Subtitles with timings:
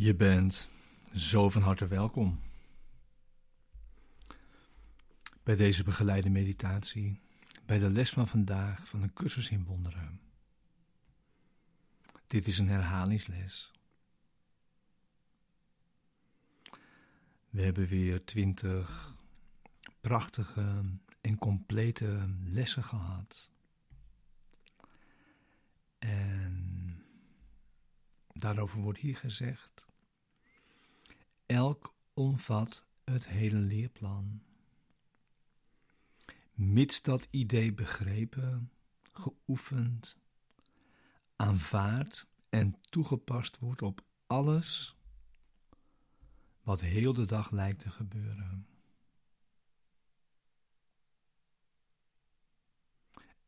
[0.00, 0.68] Je bent
[1.14, 2.40] zo van harte welkom
[5.42, 7.20] bij deze begeleide meditatie,
[7.66, 10.20] bij de les van vandaag van een cursus in wonderen.
[12.26, 13.72] Dit is een herhalingsles.
[17.50, 19.14] We hebben weer twintig
[20.00, 20.84] prachtige
[21.20, 23.50] en complete lessen gehad.
[28.40, 29.86] Daarover wordt hier gezegd:
[31.46, 34.42] elk omvat het hele leerplan.
[36.52, 38.72] Mits dat idee begrepen,
[39.12, 40.16] geoefend,
[41.36, 44.96] aanvaard en toegepast wordt op alles
[46.62, 48.66] wat heel de dag lijkt te gebeuren.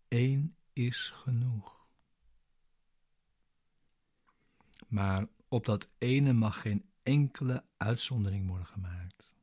[0.08, 1.79] Eén is genoeg.
[4.90, 9.34] Maar op dat ene mag geen enkele uitzondering worden gemaakt.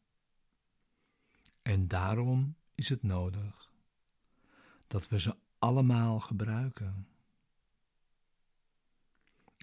[1.62, 3.72] En daarom is het nodig
[4.88, 7.08] dat we ze allemaal gebruiken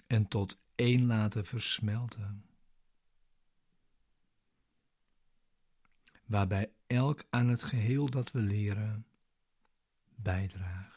[0.07, 2.45] en tot één laten versmelten,
[6.25, 9.05] waarbij elk aan het geheel dat we leren
[10.15, 10.94] bijdraagt.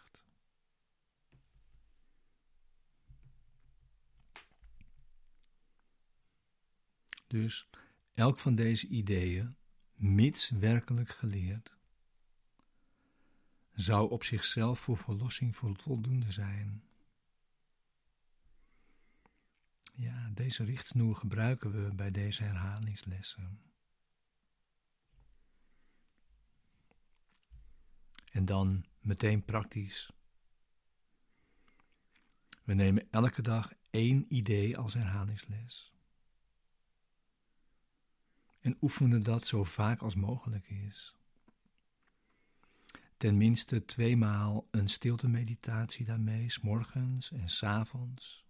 [7.29, 7.69] Dus
[8.13, 9.57] elk van deze ideeën,
[9.95, 11.77] mits werkelijk geleerd,
[13.73, 16.83] zou op zichzelf voor verlossing voldoende zijn.
[19.95, 23.61] Ja, deze richtsnoer gebruiken we bij deze herhalingslessen.
[28.33, 30.11] En dan meteen praktisch.
[32.65, 35.93] We nemen elke dag één idee als herhalingsles.
[38.69, 41.17] En oefenen dat zo vaak als mogelijk is.
[43.17, 48.45] Tenminste tweemaal een stilte meditatie daarmee, s morgens en s avonds.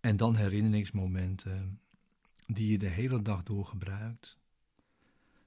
[0.00, 1.80] En dan herinneringsmomenten
[2.46, 4.38] die je de hele dag door gebruikt,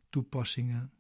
[0.10, 0.92] toepassingen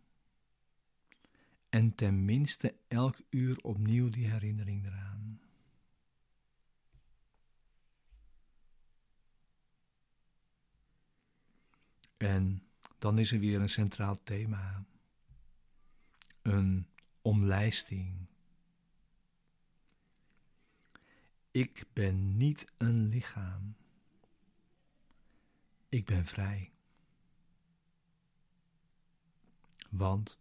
[1.69, 5.41] en tenminste elk uur opnieuw die herinnering eraan.
[12.17, 12.63] En
[12.97, 14.85] dan is er weer een centraal thema,
[16.41, 16.87] een
[17.21, 18.27] omlijsting.
[21.51, 23.75] Ik ben niet een lichaam.
[25.89, 26.71] Ik ben vrij.
[29.89, 30.37] Want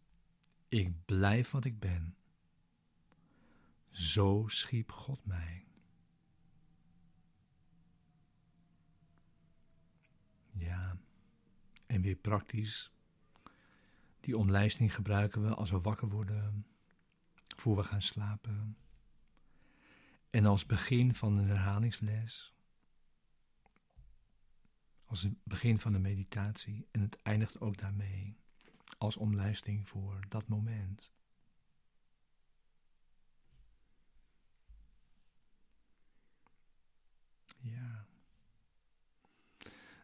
[0.68, 2.16] ik blijf wat ik ben.
[3.90, 5.66] Zo schiep God mij.
[10.52, 10.85] Ja,
[11.86, 12.90] en weer praktisch.
[14.20, 16.66] Die omlijsting gebruiken we als we wakker worden,
[17.56, 18.76] voor we gaan slapen.
[20.30, 22.54] En als begin van een herhalingsles,
[25.04, 28.36] als het begin van een meditatie, en het eindigt ook daarmee
[28.98, 31.12] als omlijsting voor dat moment.
[37.60, 38.06] Ja.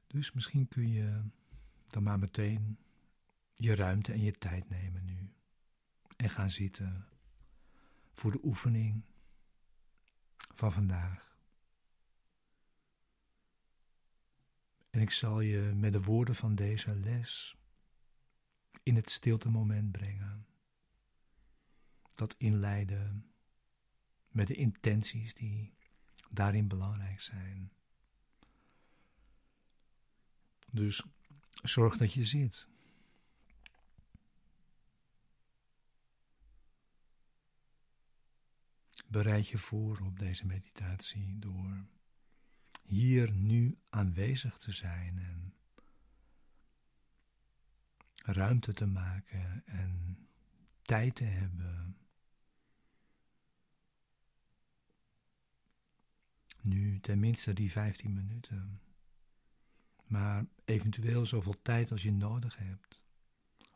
[0.06, 1.22] Dus misschien kun je
[1.92, 2.78] dan maar meteen
[3.54, 5.32] je ruimte en je tijd nemen nu.
[6.16, 7.06] En gaan zitten
[8.12, 9.04] voor de oefening
[10.36, 11.36] van vandaag.
[14.90, 17.56] En ik zal je met de woorden van deze les
[18.82, 20.46] in het stilte moment brengen.
[22.14, 23.32] Dat inleiden
[24.28, 25.74] met de intenties die
[26.30, 27.72] daarin belangrijk zijn.
[30.70, 31.04] Dus
[31.62, 32.68] zorg dat je zit.
[39.06, 41.86] Bereid je voor op deze meditatie door
[42.82, 45.54] hier nu aanwezig te zijn en
[48.14, 50.26] ruimte te maken en
[50.82, 51.96] tijd te hebben.
[56.60, 58.80] Nu tenminste die 15 minuten,
[60.12, 63.02] maar eventueel zoveel tijd als je nodig hebt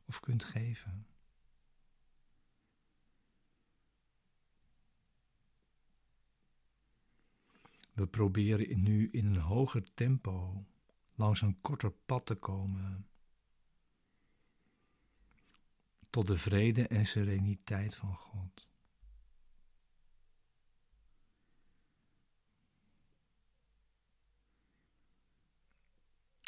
[0.05, 1.07] of kunt geven.
[7.93, 10.67] We proberen nu in een hoger tempo
[11.15, 13.09] langs een korter pad te komen
[16.11, 18.69] tot de vrede en sereniteit van God.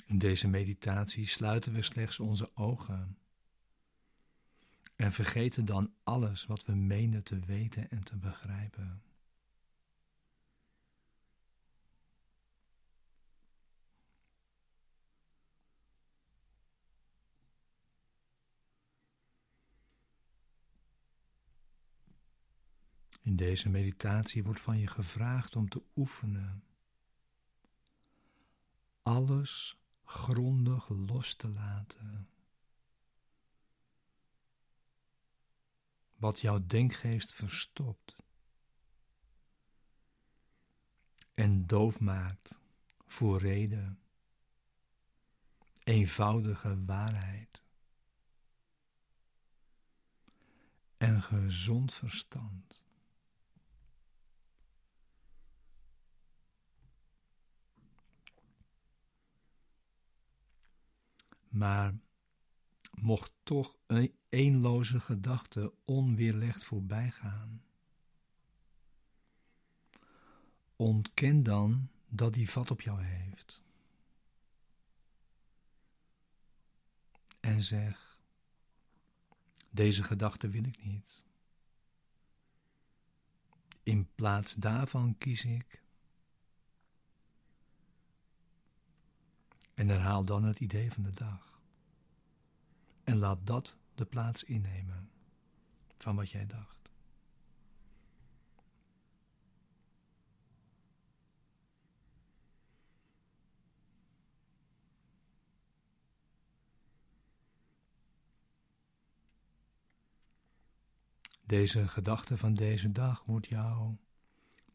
[0.09, 3.19] In deze meditatie sluiten we slechts onze ogen
[4.97, 9.03] en vergeten dan alles wat we menen te weten en te begrijpen.
[23.23, 26.63] In deze meditatie wordt van je gevraagd om te oefenen.
[29.03, 29.79] Alles
[30.09, 32.29] grondig los te laten.
[36.17, 38.17] Wat jouw denkgeest verstopt
[41.33, 42.61] en doof maakt
[43.07, 44.01] voor reden,
[45.85, 47.63] eenvoudige waarheid
[50.97, 52.88] en gezond verstand.
[61.49, 61.95] Maar
[62.91, 67.63] mocht toch een eenloze gedachte onweerlegd voorbijgaan.
[70.77, 73.63] Ontken dan dat die vat op jou heeft.
[77.41, 78.19] En zeg:
[79.71, 81.23] Deze gedachte wil ik niet.
[83.83, 85.83] In plaats daarvan kies ik.
[89.79, 91.61] En herhaal dan het idee van de dag.
[93.05, 95.11] En laat dat de plaats innemen
[95.97, 96.91] van wat jij dacht.
[111.47, 113.97] Deze gedachte van deze dag wordt jou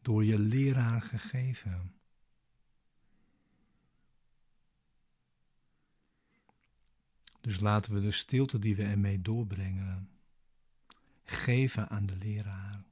[0.02, 1.94] door je leraar gegeven.
[7.44, 10.08] Dus laten we de stilte die we ermee doorbrengen
[11.24, 12.84] geven aan de leraar.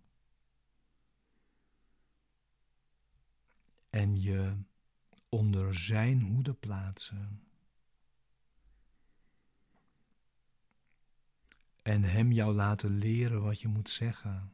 [3.90, 4.56] En je
[5.28, 7.42] onder zijn hoede plaatsen.
[11.82, 14.52] En hem jou laten leren wat je moet zeggen,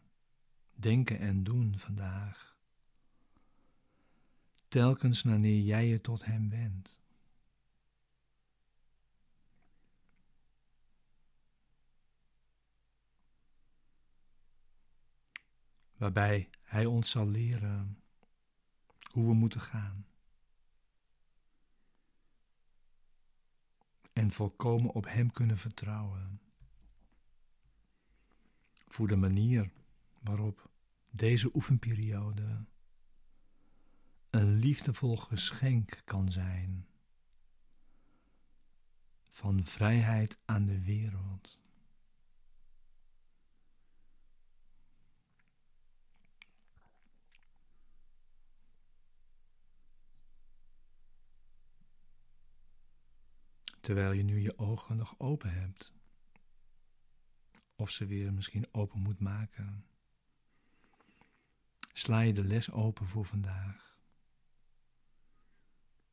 [0.72, 2.56] denken en doen vandaag.
[4.68, 6.97] Telkens wanneer jij je tot hem wendt.
[15.98, 18.02] Waarbij Hij ons zal leren
[19.10, 20.06] hoe we moeten gaan.
[24.12, 26.40] En volkomen op Hem kunnen vertrouwen.
[28.86, 29.70] Voor de manier
[30.20, 30.70] waarop
[31.10, 32.64] deze oefenperiode
[34.30, 36.86] een liefdevol geschenk kan zijn
[39.30, 41.67] van vrijheid aan de wereld.
[53.88, 55.92] Terwijl je nu je ogen nog open hebt.
[57.76, 59.86] Of ze weer misschien open moet maken.
[61.92, 63.98] Sla je de les open voor vandaag.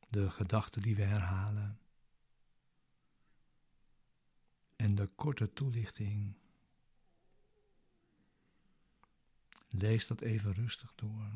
[0.08, 1.78] De gedachten die we herhalen.
[4.76, 6.36] En de korte toelichting.
[9.68, 11.30] Lees dat even rustig door.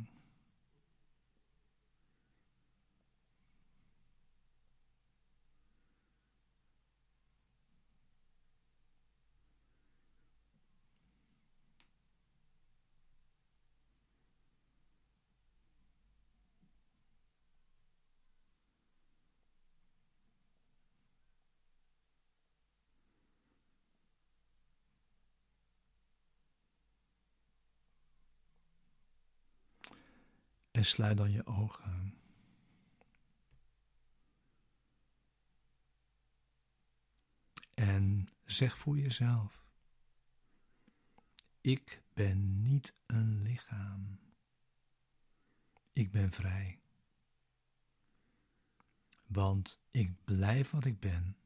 [30.81, 32.19] En sluit dan je ogen.
[37.75, 39.65] En zeg voor jezelf:
[41.61, 44.19] Ik ben niet een lichaam.
[45.93, 46.81] Ik ben vrij.
[49.27, 51.37] Want ik blijf wat ik ben.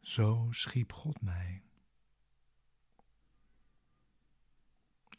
[0.00, 1.62] Zo schiep God mij.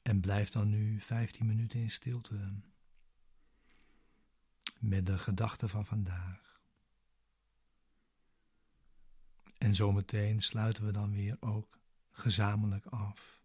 [0.08, 2.54] En blijf dan nu 15 minuten in stilte
[4.80, 6.62] met de gedachten van vandaag.
[9.58, 11.80] En zometeen sluiten we dan weer ook
[12.12, 13.37] gezamenlijk af.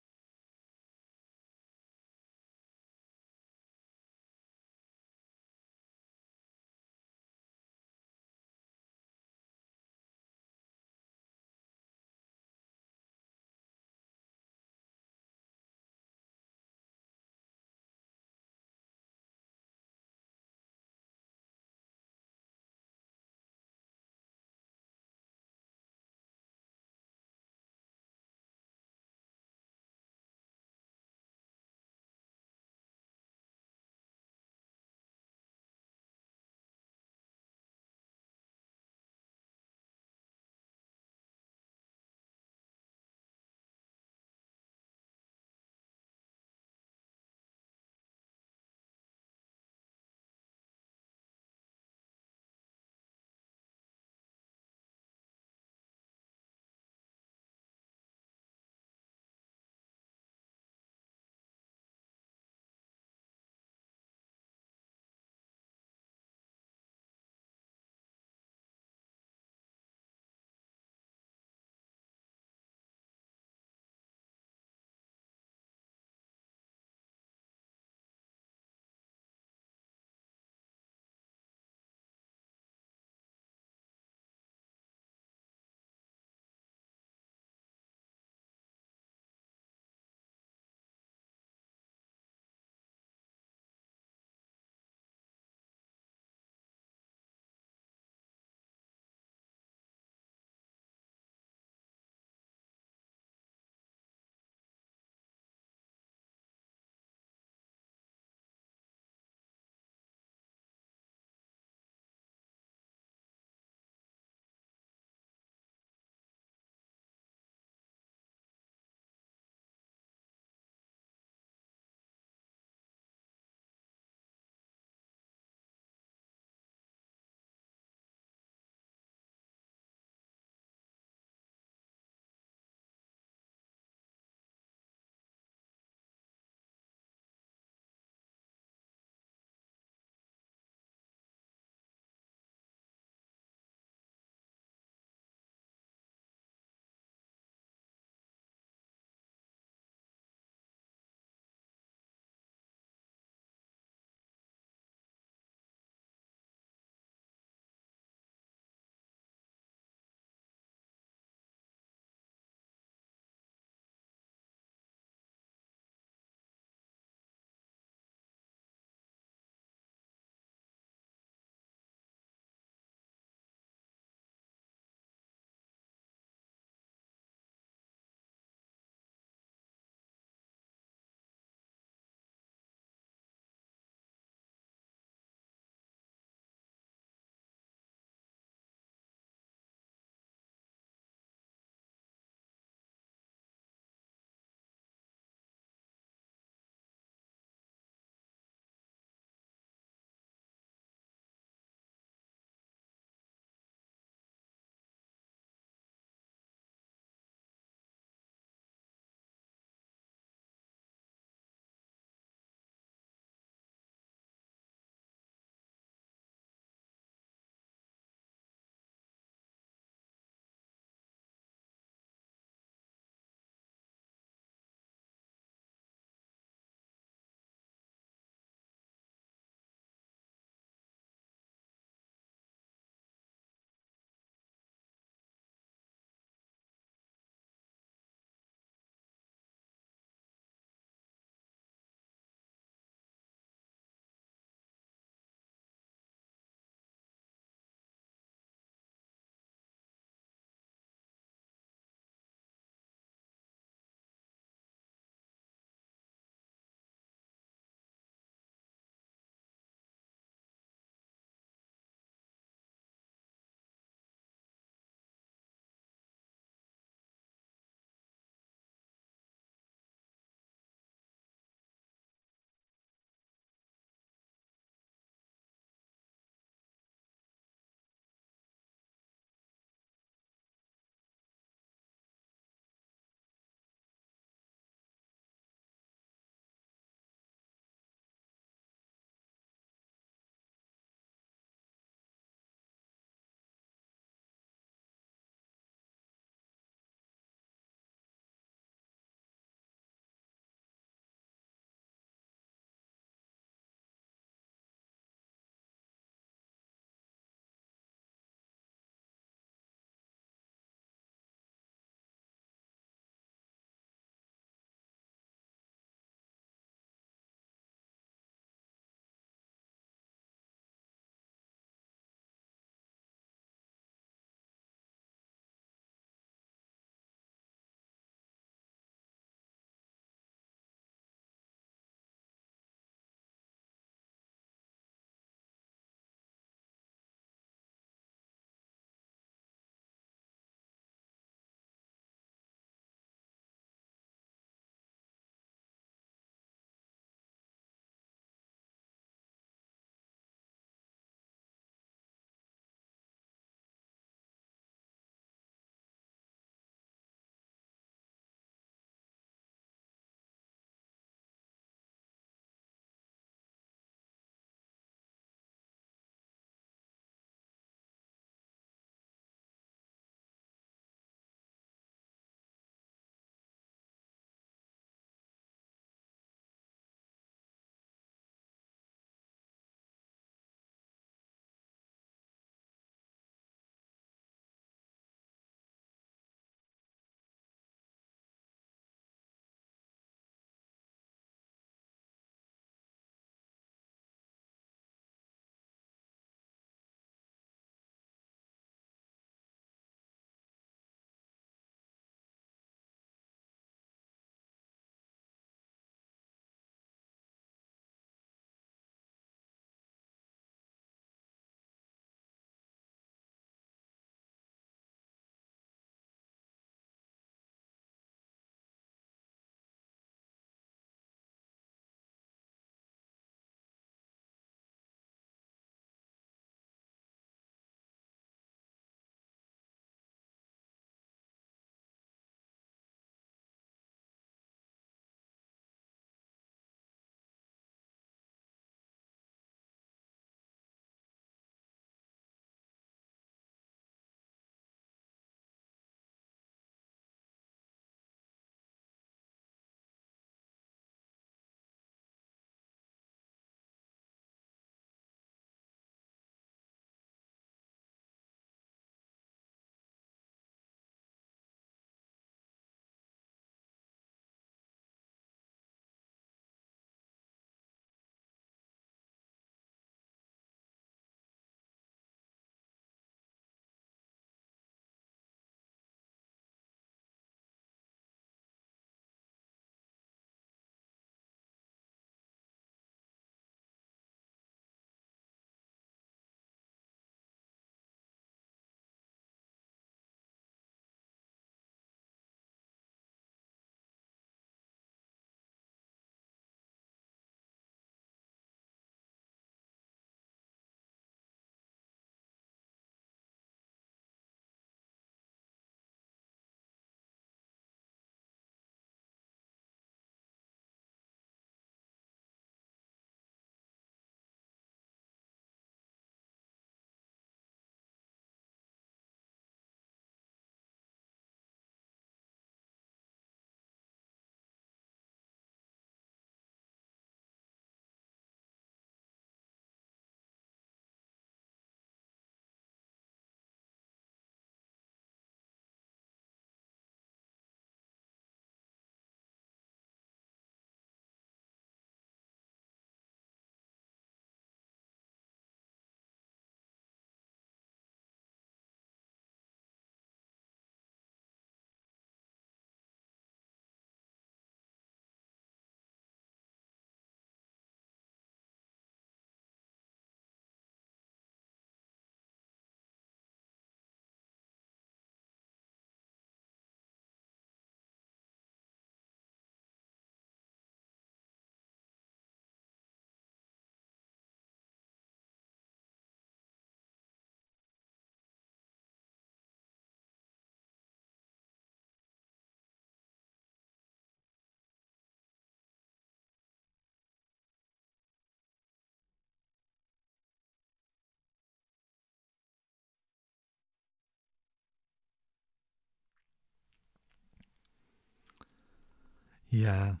[599.54, 600.00] Ja,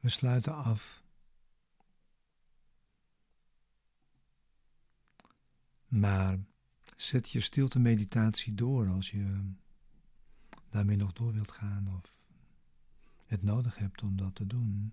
[0.00, 1.04] we sluiten af.
[5.88, 6.38] Maar
[6.96, 9.52] zet je stilte meditatie door als je
[10.70, 12.18] daarmee nog door wilt gaan of
[13.26, 14.92] het nodig hebt om dat te doen.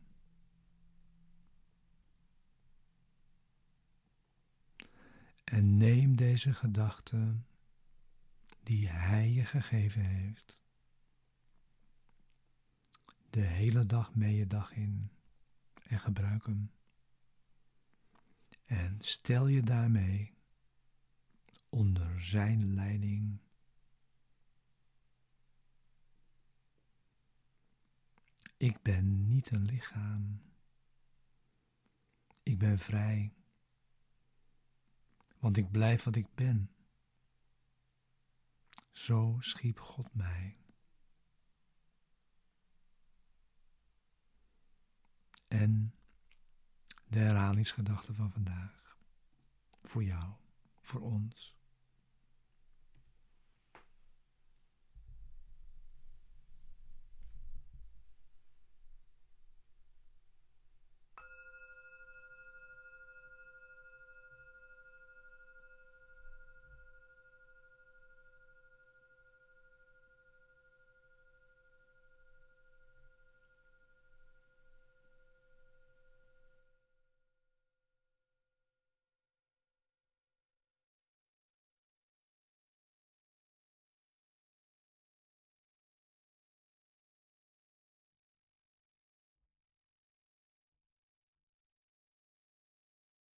[5.44, 7.36] En neem deze gedachte
[8.63, 10.59] die Hij je gegeven heeft,
[13.30, 15.12] de hele dag mee je dag in
[15.88, 16.72] en gebruik hem.
[18.65, 20.34] En stel je daarmee
[21.70, 23.39] onder Zijn leiding.
[28.58, 30.42] Ik ben niet een lichaam.
[32.44, 33.34] Ik ben vrij
[35.39, 36.72] want ik blijf wat ik ben.
[38.92, 40.58] Zo schiep God mij.
[45.49, 45.93] En
[47.07, 48.97] de herhalingsgedachte van vandaag.
[49.83, 50.29] Voor jou,
[50.81, 51.57] voor ons.